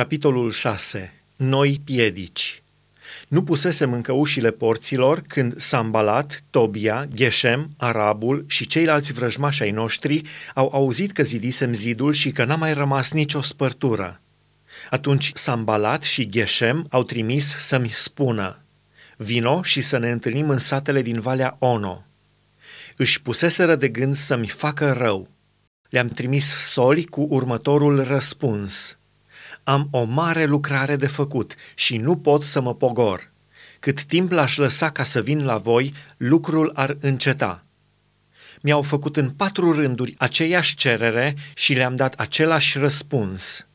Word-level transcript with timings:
Capitolul 0.00 0.50
6. 0.50 1.12
Noi 1.36 1.80
piedici. 1.84 2.62
Nu 3.28 3.42
pusesem 3.42 3.92
încă 3.92 4.12
ușile 4.12 4.50
porților 4.50 5.22
când 5.26 5.60
Sambalat, 5.60 6.42
Tobia, 6.50 7.06
Geshem, 7.14 7.70
Arabul 7.76 8.44
și 8.48 8.66
ceilalți 8.66 9.12
vrăjmași 9.12 9.62
ai 9.62 9.70
noștri 9.70 10.22
au 10.54 10.70
auzit 10.72 11.12
că 11.12 11.22
zidisem 11.22 11.72
zidul 11.72 12.12
și 12.12 12.30
că 12.30 12.44
n-a 12.44 12.56
mai 12.56 12.72
rămas 12.72 13.12
nicio 13.12 13.42
spărtură. 13.42 14.20
Atunci 14.90 15.30
Sambalat 15.34 16.02
și 16.02 16.28
Geshem 16.28 16.86
au 16.90 17.02
trimis 17.02 17.56
să-mi 17.58 17.88
spună, 17.88 18.62
vino 19.16 19.62
și 19.62 19.80
să 19.80 19.98
ne 19.98 20.10
întâlnim 20.10 20.48
în 20.50 20.58
satele 20.58 21.02
din 21.02 21.20
Valea 21.20 21.56
Ono. 21.58 22.04
Își 22.96 23.22
puseseră 23.22 23.76
de 23.76 23.88
gând 23.88 24.14
să-mi 24.14 24.48
facă 24.48 24.92
rău. 24.92 25.28
Le-am 25.88 26.06
trimis 26.06 26.46
soli 26.56 27.04
cu 27.04 27.26
următorul 27.30 28.02
răspuns– 28.02 28.94
am 29.70 29.88
o 29.90 30.04
mare 30.04 30.44
lucrare 30.44 30.96
de 30.96 31.06
făcut 31.06 31.54
și 31.74 31.96
nu 31.96 32.16
pot 32.16 32.42
să 32.42 32.60
mă 32.60 32.74
pogor. 32.74 33.30
Cât 33.80 34.02
timp 34.02 34.30
l-aș 34.30 34.56
lăsa 34.56 34.90
ca 34.90 35.02
să 35.02 35.22
vin 35.22 35.44
la 35.44 35.56
voi, 35.56 35.94
lucrul 36.16 36.72
ar 36.74 36.96
înceta. 37.00 37.62
Mi-au 38.60 38.82
făcut 38.82 39.16
în 39.16 39.30
patru 39.30 39.72
rânduri 39.72 40.14
aceeași 40.18 40.76
cerere 40.76 41.34
și 41.54 41.72
le-am 41.72 41.96
dat 41.96 42.14
același 42.14 42.78
răspuns. 42.78 43.66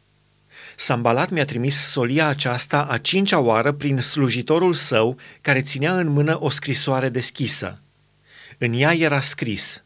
Sambalat 0.76 1.30
mi-a 1.30 1.46
trimis 1.46 1.76
solia 1.76 2.28
aceasta 2.28 2.88
a 2.90 2.98
cincea 2.98 3.40
oară 3.40 3.72
prin 3.72 4.00
slujitorul 4.00 4.74
său 4.74 5.18
care 5.42 5.62
ținea 5.62 6.00
în 6.00 6.08
mână 6.08 6.42
o 6.42 6.50
scrisoare 6.50 7.10
deschisă. 7.10 7.82
În 8.58 8.74
ea 8.74 8.94
era 8.94 9.20
scris– 9.20 9.80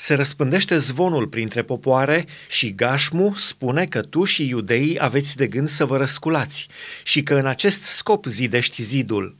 se 0.00 0.14
răspândește 0.14 0.78
zvonul 0.78 1.26
printre 1.26 1.62
popoare 1.62 2.26
și 2.48 2.74
Gașmu 2.74 3.34
spune 3.34 3.86
că 3.86 4.02
tu 4.02 4.24
și 4.24 4.48
iudeii 4.48 4.96
aveți 5.00 5.36
de 5.36 5.46
gând 5.46 5.68
să 5.68 5.84
vă 5.84 5.96
răsculați 5.96 6.68
și 7.02 7.22
că 7.22 7.34
în 7.34 7.46
acest 7.46 7.82
scop 7.82 8.24
zidești 8.26 8.82
zidul. 8.82 9.36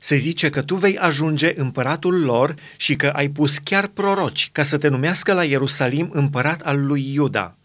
Se 0.00 0.16
zice 0.16 0.50
că 0.50 0.62
tu 0.62 0.74
vei 0.74 0.98
ajunge 0.98 1.52
împăratul 1.56 2.24
lor 2.24 2.54
și 2.76 2.96
că 2.96 3.06
ai 3.06 3.28
pus 3.28 3.58
chiar 3.58 3.86
proroci 3.86 4.50
ca 4.52 4.62
să 4.62 4.78
te 4.78 4.88
numească 4.88 5.32
la 5.32 5.44
Ierusalim 5.44 6.08
împărat 6.12 6.60
al 6.60 6.86
lui 6.86 7.12
Iuda. 7.12 7.56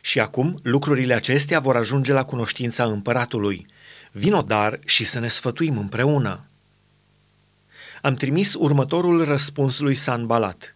Și 0.00 0.20
acum 0.20 0.60
lucrurile 0.62 1.14
acestea 1.14 1.60
vor 1.60 1.76
ajunge 1.76 2.12
la 2.12 2.24
cunoștința 2.24 2.84
împăratului. 2.84 3.66
Vino 4.12 4.42
dar 4.42 4.78
și 4.84 5.04
să 5.04 5.18
ne 5.18 5.28
sfătuim 5.28 5.78
împreună. 5.78 6.48
Am 8.02 8.14
trimis 8.14 8.54
următorul 8.58 9.24
răspuns 9.24 9.78
lui 9.78 9.94
Sanbalat– 9.94 10.70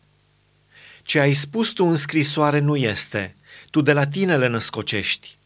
ce 1.10 1.20
ai 1.20 1.34
spus 1.34 1.68
tu 1.68 1.84
în 1.84 1.96
scrisoare 1.96 2.58
nu 2.58 2.76
este, 2.76 3.36
tu 3.70 3.80
de 3.80 3.92
la 3.92 4.06
tine 4.06 4.36
le 4.36 4.46
născocești. 4.46 5.36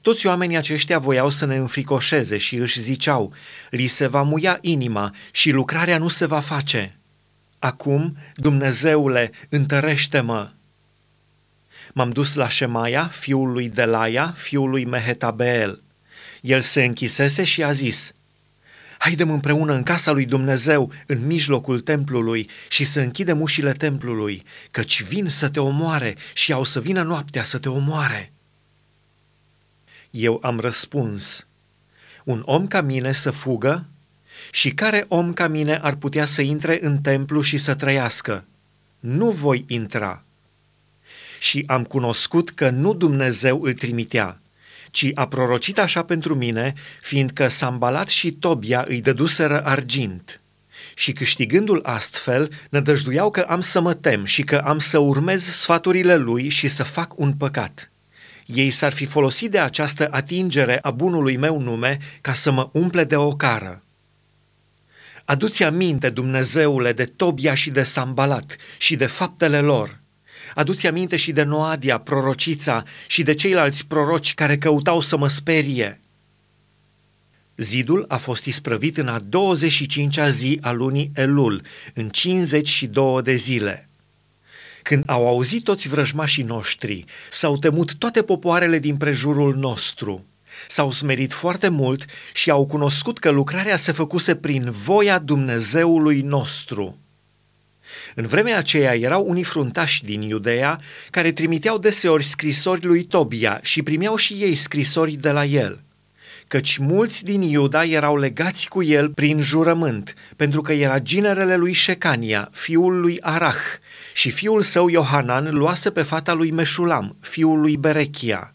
Toți 0.00 0.26
oamenii 0.26 0.56
aceștia 0.56 0.98
voiau 0.98 1.30
să 1.30 1.46
ne 1.46 1.56
înfricoșeze 1.56 2.36
și 2.36 2.56
își 2.56 2.80
ziceau, 2.80 3.32
li 3.70 3.86
se 3.86 4.06
va 4.06 4.22
muia 4.22 4.58
inima 4.60 5.14
și 5.30 5.50
lucrarea 5.50 5.98
nu 5.98 6.08
se 6.08 6.26
va 6.26 6.40
face. 6.40 6.98
Acum, 7.58 8.16
Dumnezeule, 8.34 9.30
întărește-mă! 9.48 10.50
M-am 11.92 12.10
dus 12.10 12.34
la 12.34 12.48
Șemaia, 12.48 13.06
fiul 13.06 13.52
lui 13.52 13.68
Delaia, 13.68 14.34
fiul 14.36 14.70
lui 14.70 14.84
Mehetabeel. 14.84 15.82
El 16.40 16.60
se 16.60 16.84
închisese 16.84 17.44
și 17.44 17.62
a 17.62 17.72
zis– 17.72 18.12
Haidem 19.02 19.30
împreună 19.30 19.72
în 19.72 19.82
casa 19.82 20.10
lui 20.10 20.24
Dumnezeu, 20.24 20.92
în 21.06 21.26
mijlocul 21.26 21.80
templului, 21.80 22.48
și 22.68 22.84
să 22.84 23.00
închidem 23.00 23.40
ușile 23.40 23.72
templului, 23.72 24.44
căci 24.70 25.02
vin 25.02 25.28
să 25.28 25.48
te 25.48 25.60
omoare 25.60 26.16
și 26.32 26.52
au 26.52 26.64
să 26.64 26.80
vină 26.80 27.02
noaptea 27.02 27.42
să 27.42 27.58
te 27.58 27.68
omoare. 27.68 28.32
Eu 30.10 30.38
am 30.42 30.60
răspuns, 30.60 31.46
un 32.24 32.42
om 32.44 32.66
ca 32.66 32.80
mine 32.80 33.12
să 33.12 33.30
fugă? 33.30 33.86
Și 34.50 34.70
care 34.70 35.04
om 35.08 35.32
ca 35.32 35.48
mine 35.48 35.76
ar 35.76 35.94
putea 35.94 36.24
să 36.24 36.42
intre 36.42 36.78
în 36.82 36.98
templu 36.98 37.40
și 37.40 37.58
să 37.58 37.74
trăiască? 37.74 38.44
Nu 39.00 39.30
voi 39.30 39.64
intra. 39.68 40.24
Și 41.38 41.64
am 41.66 41.84
cunoscut 41.84 42.50
că 42.50 42.70
nu 42.70 42.94
Dumnezeu 42.94 43.62
îl 43.62 43.72
trimitea, 43.72 44.40
ci 44.92 45.10
a 45.14 45.26
prorocit 45.26 45.78
așa 45.78 46.02
pentru 46.02 46.34
mine, 46.34 46.72
fiindcă 47.00 47.48
Sambalat 47.48 48.08
și 48.08 48.32
Tobia 48.32 48.84
îi 48.88 49.00
dăduseră 49.00 49.64
argint. 49.64 50.40
Și 50.94 51.12
câștigându-l 51.12 51.80
astfel, 51.82 52.52
nădăjduiau 52.70 53.30
că 53.30 53.40
am 53.40 53.60
să 53.60 53.80
mă 53.80 53.94
tem 53.94 54.24
și 54.24 54.42
că 54.42 54.56
am 54.56 54.78
să 54.78 54.98
urmez 54.98 55.44
sfaturile 55.44 56.16
lui 56.16 56.48
și 56.48 56.68
să 56.68 56.82
fac 56.82 57.18
un 57.18 57.32
păcat. 57.32 57.90
Ei 58.46 58.70
s-ar 58.70 58.92
fi 58.92 59.04
folosit 59.04 59.50
de 59.50 59.58
această 59.58 60.08
atingere 60.10 60.78
a 60.82 60.90
bunului 60.90 61.36
meu 61.36 61.60
nume 61.60 61.98
ca 62.20 62.32
să 62.32 62.50
mă 62.50 62.68
umple 62.72 63.04
de 63.04 63.16
ocară. 63.16 63.82
Aduți 65.24 65.64
aminte, 65.64 66.10
Dumnezeule, 66.10 66.92
de 66.92 67.04
Tobia 67.04 67.54
și 67.54 67.70
de 67.70 67.82
Sambalat 67.82 68.56
și 68.78 68.96
de 68.96 69.06
faptele 69.06 69.60
lor– 69.60 70.00
Aduți 70.54 70.86
aminte 70.86 71.16
și 71.16 71.32
de 71.32 71.42
Noadia, 71.42 71.98
prorocița, 71.98 72.84
și 73.06 73.22
de 73.22 73.34
ceilalți 73.34 73.86
proroci 73.86 74.34
care 74.34 74.56
căutau 74.58 75.00
să 75.00 75.16
mă 75.16 75.28
sperie. 75.28 76.00
Zidul 77.56 78.04
a 78.08 78.16
fost 78.16 78.44
isprăvit 78.44 78.98
în 78.98 79.08
a 79.08 79.20
25-a 79.20 80.28
zi 80.28 80.58
a 80.62 80.72
lunii 80.72 81.10
Elul, 81.14 81.62
în 81.94 82.08
52 82.08 83.22
de 83.22 83.34
zile. 83.34 83.88
Când 84.82 85.02
au 85.06 85.26
auzit 85.28 85.64
toți 85.64 85.88
vrăjmașii 85.88 86.42
noștri, 86.42 87.04
s-au 87.30 87.58
temut 87.58 87.94
toate 87.94 88.22
popoarele 88.22 88.78
din 88.78 88.96
prejurul 88.96 89.56
nostru. 89.56 90.26
S-au 90.68 90.90
smerit 90.90 91.32
foarte 91.32 91.68
mult 91.68 92.04
și 92.32 92.50
au 92.50 92.66
cunoscut 92.66 93.18
că 93.18 93.30
lucrarea 93.30 93.76
se 93.76 93.92
făcuse 93.92 94.34
prin 94.34 94.70
voia 94.70 95.18
Dumnezeului 95.18 96.20
nostru. 96.20 96.98
În 98.14 98.26
vremea 98.26 98.58
aceea 98.58 98.94
erau 98.96 99.24
unii 99.28 99.42
fruntași 99.42 100.04
din 100.04 100.22
Iudeea 100.22 100.80
care 101.10 101.32
trimiteau 101.32 101.78
deseori 101.78 102.24
scrisori 102.24 102.84
lui 102.84 103.04
Tobia 103.04 103.60
și 103.62 103.82
primeau 103.82 104.16
și 104.16 104.32
ei 104.32 104.54
scrisori 104.54 105.12
de 105.12 105.30
la 105.30 105.44
el 105.44 105.80
căci 106.52 106.76
mulți 106.76 107.24
din 107.24 107.42
Iuda 107.42 107.84
erau 107.84 108.16
legați 108.16 108.68
cu 108.68 108.82
el 108.82 109.08
prin 109.08 109.42
jurământ, 109.42 110.14
pentru 110.36 110.60
că 110.60 110.72
era 110.72 110.98
ginerele 110.98 111.56
lui 111.56 111.72
Șecania, 111.72 112.48
fiul 112.52 113.00
lui 113.00 113.20
Arah, 113.20 113.56
și 114.14 114.30
fiul 114.30 114.62
său 114.62 114.88
Iohanan 114.88 115.54
luase 115.54 115.90
pe 115.90 116.02
fata 116.02 116.32
lui 116.32 116.50
Meșulam, 116.50 117.16
fiul 117.20 117.60
lui 117.60 117.76
Berechia. 117.76 118.54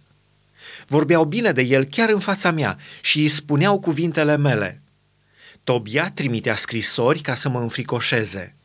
Vorbeau 0.87 1.25
bine 1.25 1.51
de 1.51 1.61
el 1.61 1.83
chiar 1.83 2.09
în 2.09 2.19
fața 2.19 2.51
mea 2.51 2.77
și 3.01 3.19
îi 3.19 3.27
spuneau 3.27 3.79
cuvintele 3.79 4.37
mele. 4.37 4.81
Tobia 5.63 6.11
trimitea 6.13 6.55
scrisori 6.55 7.21
ca 7.21 7.33
să 7.35 7.49
mă 7.49 7.59
înfricoșeze. 7.59 8.56